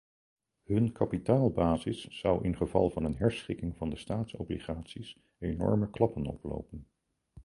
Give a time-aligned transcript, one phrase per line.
[0.63, 6.87] Hun kapitaalbasis zou ingeval van een herschikking van de staatsobligaties enorme klappen oplopen.